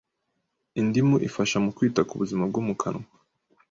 Indimu 0.79 1.15
ifasha 1.27 1.57
mu 1.63 1.71
kwita 1.77 2.01
ku 2.07 2.13
buzima 2.21 2.43
bwo 2.49 2.61
mu 2.67 2.73
kanwa 2.81 3.07